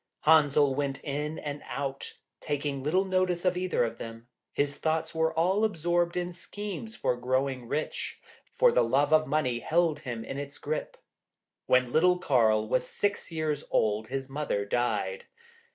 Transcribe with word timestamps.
Henzel 0.21 0.73
went 0.73 0.99
in 1.03 1.37
and 1.37 1.61
out, 1.67 2.13
taking 2.39 2.81
little 2.81 3.05
notice 3.05 3.45
of 3.45 3.55
either 3.55 3.83
of 3.83 3.99
them; 3.99 4.29
his 4.51 4.79
thoughts 4.79 5.13
were 5.13 5.31
all 5.35 5.63
absorbed 5.63 6.17
in 6.17 6.33
schemes 6.33 6.95
for 6.95 7.15
growing 7.15 7.67
rich, 7.67 8.19
for 8.57 8.71
the 8.71 8.83
love 8.83 9.13
of 9.13 9.27
money 9.27 9.59
held 9.59 9.99
him 9.99 10.25
in 10.25 10.39
its 10.39 10.57
grip. 10.57 10.97
When 11.67 11.91
little 11.91 12.17
Karl 12.17 12.67
was 12.67 12.87
six 12.89 13.31
years 13.31 13.63
old 13.69 14.07
his 14.07 14.27
mother 14.27 14.65
died. 14.65 15.25